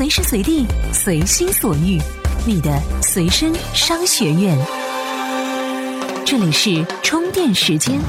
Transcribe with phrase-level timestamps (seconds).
[0.00, 0.64] 随时随地，
[0.94, 1.98] 随心所欲，
[2.46, 4.56] 你的随身商学院。
[6.24, 8.00] 这里是充电时间。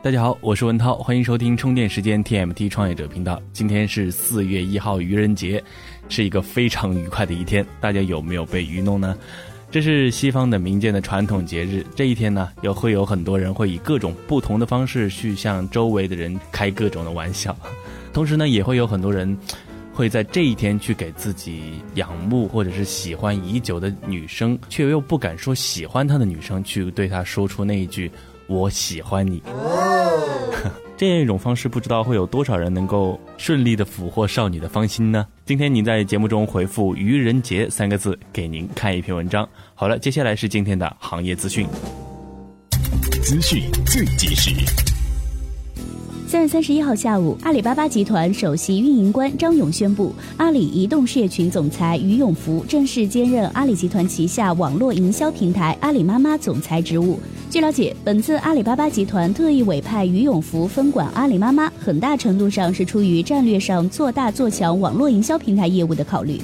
[0.00, 3.42] 大家好，我是文涛，欢迎收听充电时间 TMT 创业者频道。
[3.52, 5.60] 今天是四月一号，愚人节，
[6.08, 7.66] 是一个非常愉快的一天。
[7.80, 9.18] 大家有没有被愚弄呢？
[9.72, 17.56] 这是西方的民间的传统节日，这一天呢，又会有很多人会以各种不同的方式去向周围的人开各种的玩笑，
[18.12, 19.36] 同时呢，也会有很多人
[19.92, 28.10] 会在这一天去给自己仰慕或者是喜欢已久的女生，却又不敢说喜欢她的女生，去对她说出那一句
[28.46, 29.42] “我喜欢你”。
[30.96, 35.26] 这样一种方式，不知道会有多少人能够顺利的俘获少女的芳心呢？
[35.44, 39.48] 今天你在节目中回复“愚人节”三个字，给您看一篇文章。
[39.74, 41.66] 好了，接下来是今天的行业资讯。
[43.22, 44.87] 资讯最及时。
[46.28, 57.18] 三月三十一号下午，阿里巴巴集团首席运营官张勇宣布，阿里移动事业群总裁俞永福正式兼任阿里集团旗下网络营销平台阿里妈妈总裁职务。
[57.50, 66.38] 据了解，本次阿里巴巴集团特意委派于永福分管阿里妈妈，很大程度上是出于战略上做大做强网络营销平台业务的考虑。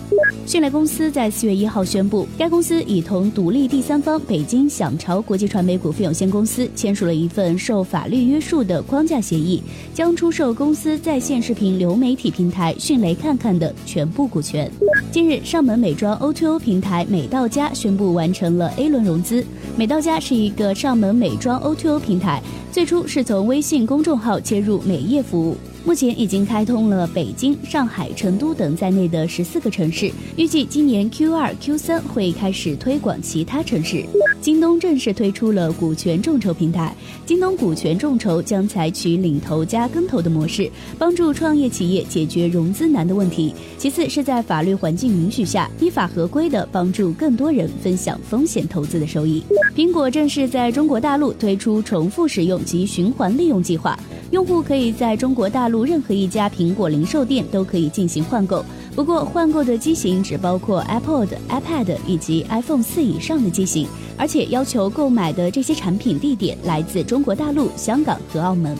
[0.46, 14.70] 迅雷公司在四月一号宣布，该公司已同独立第三方北京享潮国际传媒股份有限公司签署了一份受法律约束的框架协议，将出售公司在线视频流媒体平台迅雷看看的全部股权。
[15.11, 19.44] 近日，上门美妆 O2O 平台美到家宣布完成了 A 轮融资。
[19.77, 25.56] 美到家是一个上门美妆 O2O 平台，最初是从微信公众号切入美业服务。
[25.84, 34.02] 目前已经开通了北京、上海、成都等在内的十四个城市，预计今年 Q 二、Q 三会开始推广其他城市。
[34.40, 36.94] 京东正式推出了股权众筹平台，
[37.27, 43.55] 京东股权众筹将采取领投加跟投的模式，帮助创业企业解决融资难的问题。
[43.77, 49.42] 其次是在法律环境允许下，依法合规的帮助更多人分享风险投资的收益。
[49.77, 53.98] 苹果正式在中国大陆推出重复使用及循环利用计划。
[54.30, 58.62] 用户可以在中国大陆任何一家苹果零售店都可以进行换购，
[58.95, 68.77] 不过换购的机型只包括 iPod、iPad 以及 iPhone 四以上的机型，而且要求购买的这些产品地点来自中国大陆、香港和澳门。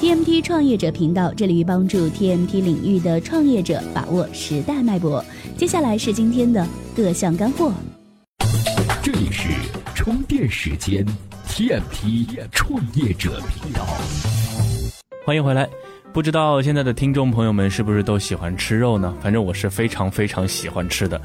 [0.00, 5.24] TMT 创业者频道致力于帮助 TMT 领域的创业者把握时代脉搏。
[5.56, 7.72] 接下来是今天的各项干货。
[9.02, 9.48] 这里是
[9.94, 11.06] 充电时间
[11.48, 13.86] TMT 创业者频道。
[15.24, 15.66] 欢迎回来。
[16.14, 19.12] 不知道现在的听众朋友们是不是都喜欢吃肉呢？
[19.20, 21.20] 反正我是非常非常喜欢吃的。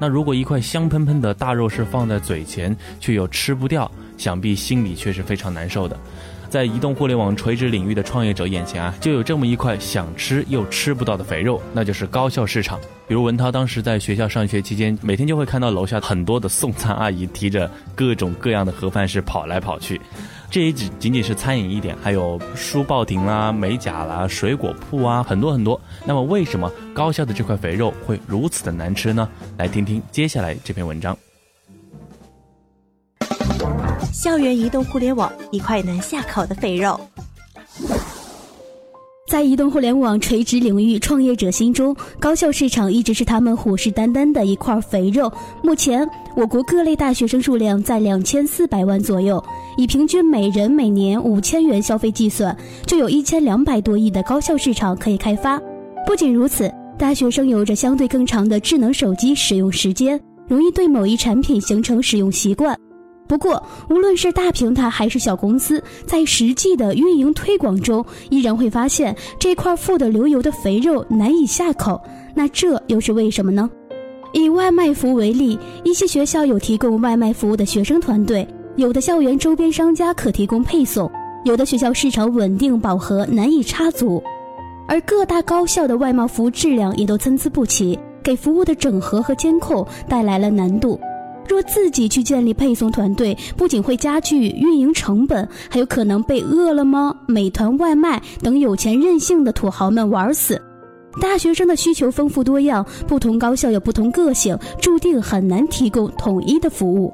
[0.00, 3.88] 那如果一块香喷喷的大肉是放在嘴前，却又吃不掉，
[4.18, 5.96] 想必心里却是非常难受的。
[6.50, 12.80] 在移动互联网垂直领域的创业者眼前啊，就有这么一块想吃又吃不到的肥肉，那就是高校市场。
[13.06, 20.00] 比如文涛当时在学校上学期间，每天就会看到楼下很多的送餐阿姨提着各种各样的盒饭是跑来跑去。
[20.52, 25.80] 这也只仅仅是餐饮一点，还有书报亭啦、美甲啦、水果铺啊，很多很多。
[26.04, 29.26] 那么为什么高校的这块肥肉会如此的难吃呢？
[29.56, 31.16] 来听听接下来这篇文章。
[34.12, 37.00] 校园移动互联网一块难下口的肥肉，
[39.26, 45.32] 在移动互联网垂直领域创业者心中，高校市场一直是他们虎视眈眈的一块肥肉。
[45.62, 49.42] 目前，我国各类大学生数量在两千四百万左右，
[49.76, 52.56] 以平均每人每年五千元消费计算，
[52.86, 55.60] 就有一千两百多亿的高校市场可以开发。
[56.06, 62.74] 不仅如此，大学生有着相对更长的智能手机使用时间，容易对某一产品形成使用习惯。
[63.28, 72.00] 不过，无论是大平台还是小公司，在实际的运营推广中，依然会发现这块富得流油的肥肉难以下口。
[72.34, 73.68] 那这又是为什么呢？
[74.32, 81.10] 以外卖服务为例，一些学校有提供外卖服务的学生团队，有的校园周边商家可提供配送，
[81.44, 84.22] 有的学校市场稳定饱和，难以插足，
[84.88, 90.98] 而各大高校的外贸服务质量也都参差不齐，给服务的整合和监控带来了难度。
[91.48, 100.62] 若自己去建立配送团队，不仅会加剧运营成本，还有可能被饿了么、美团外卖等有钱任性的土豪们玩死。
[101.20, 107.12] 大学生的需求丰富多样，不同高校有不同个性，注定很难提供统一的服务。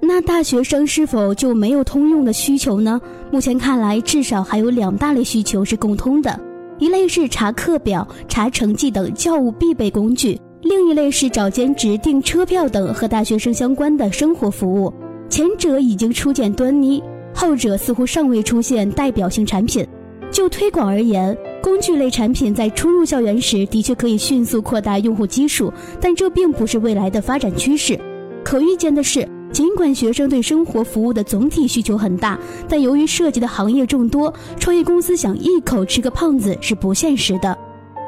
[0.00, 3.00] 那大学生是否就没有通用的需求呢？
[3.30, 6.38] 目前看来，至少还有两大类需求是共通的：
[6.78, 10.40] 一类是查课表、查成绩等教务必备工具。
[10.62, 14.92] 另一类是找兼职、订车票等和大学生相关的生活服务，
[15.28, 17.02] 前者已经初见端倪，
[17.34, 19.86] 后者似乎尚未出现代表性产品。
[20.30, 27.98] 就推广而言，工具类产品在初入校园时的确可以迅速扩大用户基数，但这并不是未来的发展趋势。
[28.44, 32.38] 可预见的是，尽管学生对生活服务的总体需求很大，
[32.68, 37.56] 但由于涉及的行业众多，创业公司想一口吃个胖子是不现实的。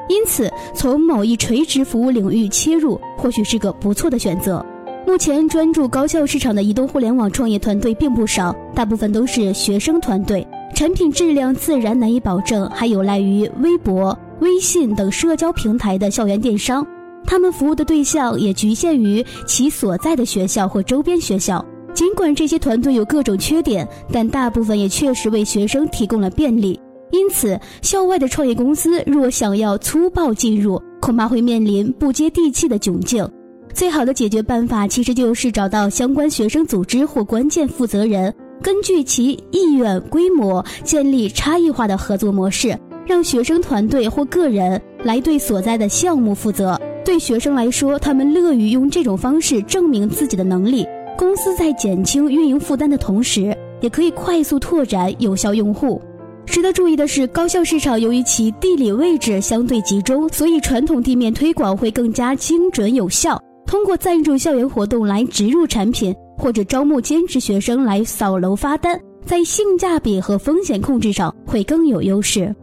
[0.09, 4.65] 因此，从某一垂直服务领域切入，或许是个不错的选择。
[5.07, 16.87] 目前专注高校市场的移动互联网创业团队并不少，大部分都是学生团队，产品质量自然难以保证，还有赖于微博、微信等社交平台的校园电商。
[17.27, 21.65] 他们服务的对象也局限于其所在的学校或周边学校。
[21.93, 26.81] 尽管这些团队有各种缺点，但大部分也确实为学生提供了便利。
[27.11, 33.29] 因此，校外的创业公司若想要粗暴进入，恐怕会面临不接地气的窘境。
[33.75, 46.79] 最好的解决办法，其实就是找到相关学生组织或关键负责人，根据其意愿、规模，建立差异化的合作模式，让学生团队或个人来对所在的项目负责。
[47.03, 50.87] 对学生来说，他们乐于用这种方式证明自己的能力。
[51.17, 56.01] 公司在减轻运营负担的同时，也可以快速拓展有效用户。
[56.47, 63.41] 值得注意的是，高校市场由于其地理位置相对集中，所以传统地面推广会更加精准有效。
[63.67, 72.55] 通过赞助校园活动来植入产品，或者招募兼职学生来扫楼发单，在性价比和风险控制上会更有优势。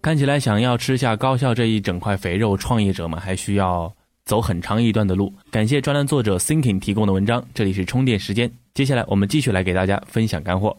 [0.00, 3.92] 看起来，想要吃下高校这一整块肥肉，创业者们还需要
[4.24, 5.32] 走很长一段的路。
[5.50, 7.44] 感谢专栏作者 Thinking 提供的文章。
[7.52, 10.76] 这里是充电时间，接下来我们继续来给大家分享干货。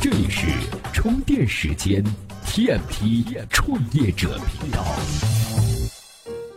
[0.00, 0.46] 这里是
[0.94, 2.02] 充电时间
[2.46, 4.82] ，TMT 创业者频道。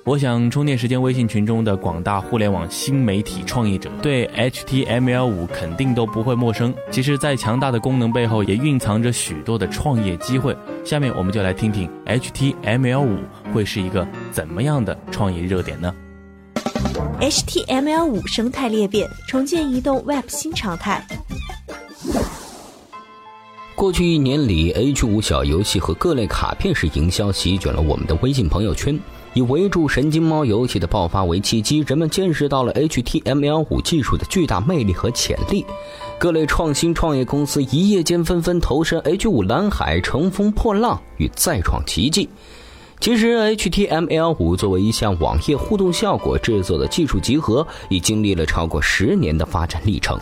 [0.07, 6.73] 我想，充电时间微信群中的广大互联网新媒体创业者对 HTML5 肯定都不会陌生。
[6.89, 10.55] 其实，在强大的功能背后，也蕴藏着许多的创业机会。
[10.85, 13.17] 下面，我们就来听听 HTML5
[13.53, 15.93] 会是一个怎么样的创业热点呢
[17.19, 21.05] ？HTML5 生态裂变，重建移动 Web 新常态。
[23.75, 28.97] 过去一年里，H5 小游戏和各类卡片式营销席卷了我们的微信朋友圈。
[29.37, 35.63] 以围住神经猫游戏的爆发为契机，人们见识到了 HTML5 技术的巨大魅力和潜力。
[36.17, 42.27] 各类创新创业公司一夜间纷纷投身 H5 蓝海，乘风破浪与再创奇迹。
[42.99, 50.19] 其实，HTML5 作为一项网页互动效果制作的技术集合，已经历了超过十年的发展历程。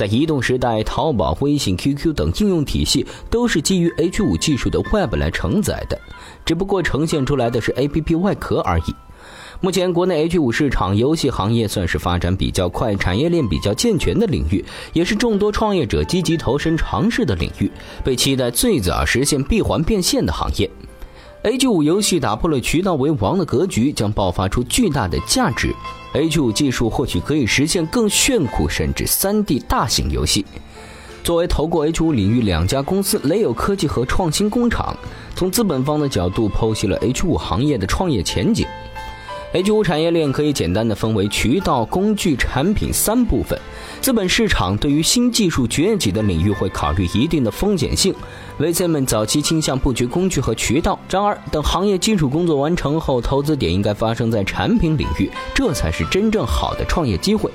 [0.00, 6.00] 在移动时代，淘宝、微信、QQ 等应用体系都是基于 H5 技术的 Web 来承载的，
[6.42, 8.94] 只不过呈现出来的是 APP 外壳而已。
[9.60, 14.64] 目前，国内 H5 市场游戏行业算是发展比较快、产业链比较健全的领域，
[14.94, 17.70] 也是众多创业者积极投身尝试的领域，
[18.02, 20.70] 被期待最早实现闭环变现的行业。
[21.44, 25.74] H5 游戏打破了渠道为王的格局，将爆发出巨大的价值。
[26.12, 30.44] H5 技术或许可以实现更炫酷甚至 3D 大型游戏。
[31.22, 34.96] 作为投过 H5 领域两家公司，雷友科技和创新工厂，
[35.36, 38.66] 从资本方的角度剖析了 H 五行业的创业前景。
[39.52, 43.58] H5 产业链可以简单的分为渠道、工具、产品三部分。
[44.00, 48.14] 资本市场对于新技术崛起的领域会考虑一定的风险性
[48.60, 50.96] ，VC 们早期倾向布局工具和渠道。
[51.08, 57.50] 然而，等行业基础工作完成后，投资点应该发生在产品领域，这才是真正好的创业机会。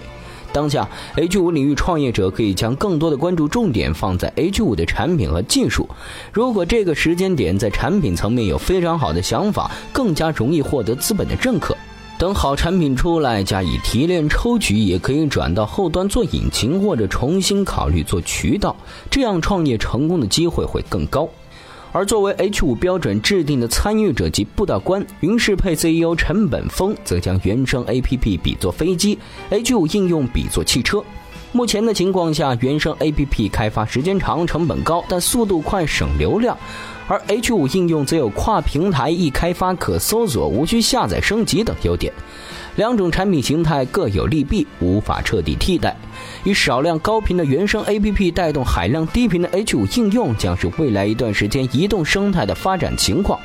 [0.52, 5.88] 当下，H5 领域创业者可以将更多的关注重点放在 H5 的产品和技术。
[6.34, 11.75] 如果这个时间点在产品层面有非常好的想法，更加容易获得资本的认可。
[12.17, 18.75] 等好产品出来，加以提炼抽取，也可以转到后端做引擎，或者重新考虑做渠道，
[19.12, 21.27] 这样创业成功的机会会更高。
[21.91, 29.17] 而作为 H5 标准制定的参与者及布道官，云适配 CEO 陈本峰则将原生 APP 比作飞机
[29.51, 31.03] ，H5 应用比作汽车。
[31.56, 36.58] 目前的情况下，原生 APP 开发时间长、成本高，但速度快、省流量。
[37.08, 42.12] 而 H5 应用则有跨平台、易开发、可搜索、无需下载升级等优点。
[42.76, 45.96] 两种产品形态各有利弊，无法彻底替代。
[46.44, 53.40] 以少量高频的原生 APP 带动海量低频的 H5 应用，将是未来一段时间移动生态的发展情况。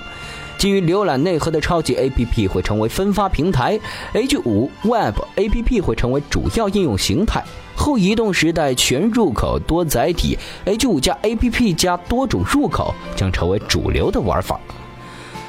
[0.61, 3.81] 基于浏览内核的超级 APP 会成为分发平台
[4.13, 7.43] ，H5 Web APP 会成为主要应用形态。
[7.75, 10.37] 后移动时代全入口多载体
[10.67, 14.61] ，H5 加 APP 加多种入口将成为主流的玩法。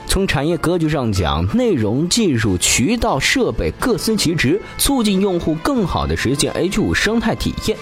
[0.08, 7.78] 从产业格局上讲，内容、技术、渠道、设备各司其职，促进用户更好地实现 H5 生态体验。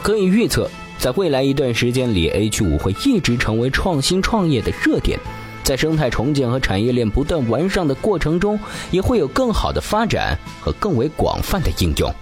[0.00, 0.70] 可以预测。
[0.98, 5.18] 在未来一段时间里，H 五会一直成为创新创业的热点。
[5.62, 8.58] 在生态重建和产业链不断完善的过程中，
[8.90, 12.12] 也会有更好的发展和更为广泛的应用。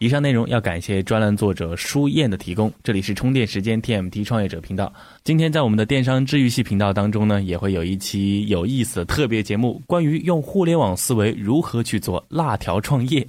[0.00, 2.72] 以上内容要感谢专栏作者舒燕的提供。
[2.84, 4.92] 这里是充电时间 TMT 创业者频道。
[5.24, 13.26] 今天在我们的电商治愈系频道当中呢，也会有一期有意思的特别节目，关于用互联网思维如何去做辣条创业。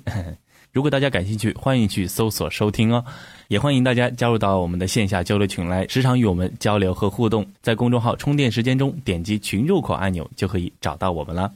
[0.72, 3.04] 如果大家感兴趣，欢迎去搜索收听哦。
[3.48, 7.44] 也欢迎大家加入到我们的线下交流群来，时常与我们交流和互动。
[7.62, 11.52] 在公众号“充电时间”中点击群入口按钮，就可以找到我们了。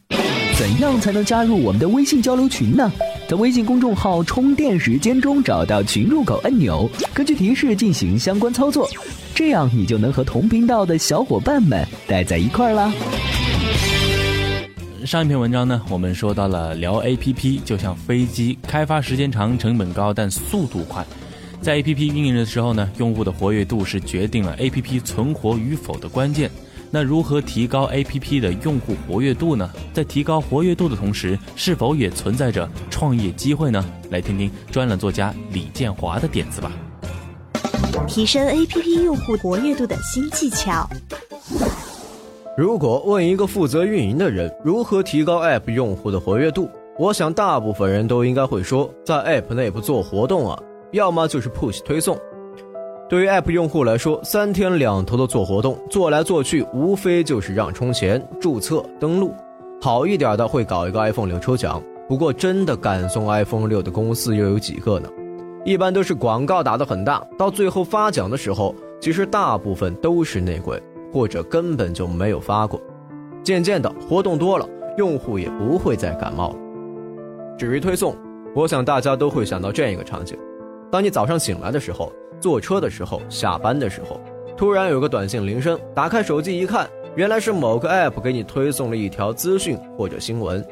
[0.56, 2.92] 怎样才能加入我们的微信交流群呢？
[3.28, 8.90] 在微信公众号“充电时间”中找到群入口按钮，根据提示进行相关操作，
[9.36, 12.92] 这样你就能和同频道的小伙伴们待在一块儿啦。
[15.06, 21.06] 上一篇文章呢，我们说到了聊 A P P 就像飞机，开发时间长，成本高，但速度快。
[21.62, 26.50] 在 A P P 运营的时候呢，用户的活跃度是决定了 A P P 存活与否的关键。
[26.90, 29.70] 那如何提高 A P P 的用户活跃度呢？
[29.94, 33.84] 在提高活跃度的同时，是否也存在着创业机会呢？
[34.10, 36.72] 来听听专栏作家李建华的点子吧。
[38.08, 40.90] 提升 A P P 用户活跃度的新技巧。
[42.56, 46.70] 如果问一个负责运营的人如何提高 App 用户的活跃度，
[47.00, 50.56] 我想大部分人都应该会说，在 App 内部做活动啊。
[50.92, 52.16] 要么就是 push 推送，
[53.10, 59.34] 对于 App 用户来说，三天两头的做活动，做来做去，无非就是让充钱、注册、登录。
[59.82, 65.10] 好一点的会搞一个 iPhone 六抽奖，不过真的敢送 iPhone 六的公司又有几个呢？
[65.66, 70.80] 一般都是广告打得很大，到最后发奖的时候，其实大部分都是内鬼，
[71.14, 72.82] 或者根本就没有发过。
[73.44, 74.68] 渐渐的，活动多了，
[74.98, 76.56] 用户也不会再感冒了。
[77.58, 78.16] 至于推送，
[78.56, 80.38] 我想大家都会想到这样一个场景。
[80.92, 84.20] 当你早上醒来的时候，坐车的时候，下班的时候，
[84.58, 90.66] 突然有个短信铃声，打开手机一看，原来是某个 app 给你推送了一条资讯或者新闻。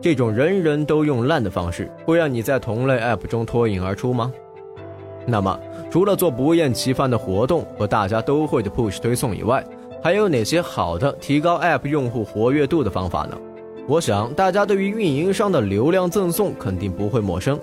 [0.00, 4.32] 这种人人都用烂的方式，会让你在同类 app 中脱颖而出吗？
[5.26, 5.58] 那么，
[5.90, 9.64] 除了做不厌其烦的活动和大家都会的 push 推送以外，
[10.06, 13.36] 还有哪些好的提高 app 用户活跃度的方法呢？
[13.88, 17.58] 我想大家对于运营商的流量赠送肯定不会陌生。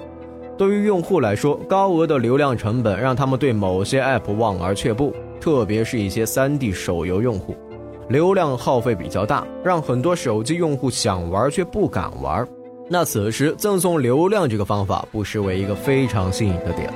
[0.58, 7.56] 对于用户来说，高额的流量成本让他们对某些 App 望而却步，特别是一些 3D 手游用户，
[8.10, 12.46] 流量耗费比较大，让很多手机用户想玩却不敢玩。
[12.90, 16.94] 那此时赠送流量这个方法不失为一个非常新颖的点。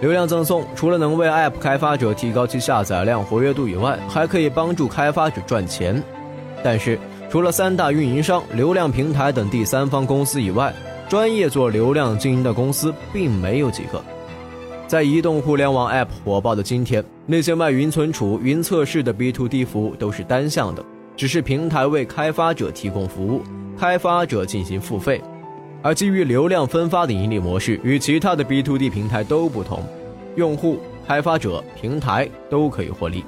[0.00, 6.00] 流量赠送除了能为 App 开发者提高其下载量、活跃度以外，还可以帮助开发者赚钱。
[6.62, 6.96] 但是，
[7.28, 10.72] 除了三大运营商、流量平台等第三方公司以外，
[11.08, 14.00] 专业做流量经营的公司并没有几个。
[14.86, 20.84] 在移动互联网 App 火爆的今天，那些卖云存储、云测试的 B to D 服务都是单向的，
[21.16, 23.42] 只是平台为开发者提供服务，
[23.76, 25.20] 开发者进行付费。
[25.82, 29.82] 而基于流量分发的盈利模式与其他的 B to D 平台都不同，
[30.36, 33.24] 用户、开发者、平台都可以获利。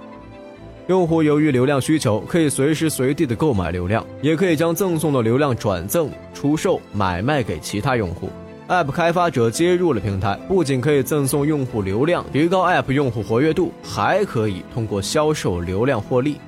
[0.88, 8.28] 用户由于流量需求，可以随时随地的购买流量，也可以将赠送的流量转赠、出售、买卖给其他用户。
[8.66, 16.40] App 开发者接入了平台，不仅可以赠送用户流量，提高 App 用户活跃度，还可以通过销售流量获利。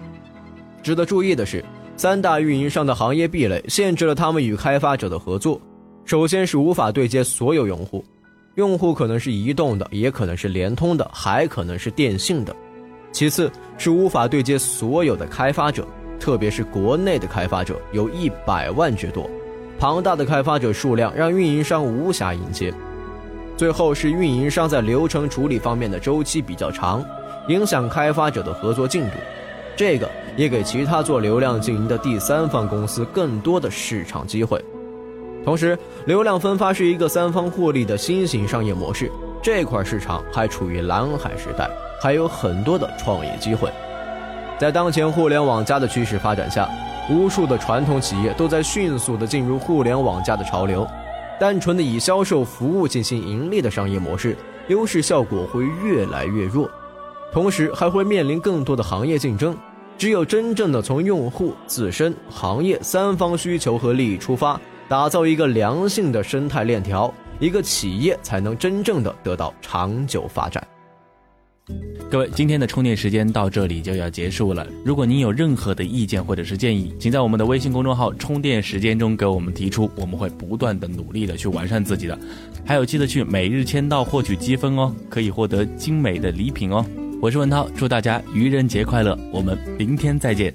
[0.83, 1.65] 值得注意的是，
[1.97, 5.61] 三大运营商的行业壁垒限制了他们与开发者的合作。
[6.05, 8.05] 首先是无法对接所有用户，
[8.57, 12.55] 用户可能是移动的，也可能是联通的，还可能是电信的。
[13.13, 15.87] 其次是无法对接所有的开发者，
[16.19, 19.29] 特别是国内的开发者有一百万之多，
[19.79, 22.73] 庞大的开发者数量让运营商无暇迎接。
[23.57, 27.05] 最后是运营商在流程处理方面的周期比较长，
[27.49, 29.17] 影响开发者的合作进度，
[29.77, 34.63] 这个也给其他做流量经营的第三方公司更多的市场机会。
[35.45, 39.11] 同时，流量分发是一个三方获利的新型商业模式，
[39.43, 41.69] 这块市场还处于蓝海时代。
[42.01, 43.71] 还有很多的创业机会，
[44.59, 46.69] 在当前互联网加的趋势发展下，
[47.09, 50.87] 无数的传统企业都在迅速的进入互联网加的潮流。
[51.41, 54.37] 单纯的以销售服务进行盈利的商业模式，
[54.69, 56.69] 优势效果会越来越弱，
[57.33, 59.57] 同时还会面临更多的行业竞争。
[59.99, 64.61] 只有真正的从用户自身、行业三方需求和利益出发，
[64.93, 70.63] 打造一个良性的生态链条，一个企业才能真正的得到长久发展。
[72.11, 74.67] 各位，今天的充电时间到这里就要结束了。
[74.85, 82.19] 如果您有任何的意见或者是建议，请在我们的微信公众号“充电时间”中给我们提出，我们会不断的努力的去完善自己的。
[82.63, 86.85] 还有，记得去每日签到获取积分哦，可以获得精美的礼品哦。
[87.19, 89.19] 我是文涛，祝大家愚人节快乐！
[89.33, 90.55] 我们明天再见。